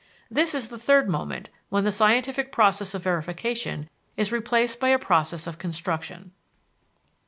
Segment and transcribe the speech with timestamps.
[0.31, 4.97] This is the third moment, when the scientific process of verification is replaced by a
[4.97, 6.31] process of construction.